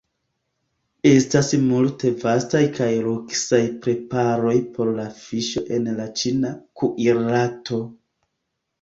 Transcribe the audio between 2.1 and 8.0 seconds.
vastaj kaj luksaj preparoj por la fiŝo en la ĉina kuirarto.